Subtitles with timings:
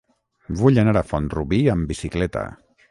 [0.61, 2.49] Vull anar a Font-rubí amb bicicleta.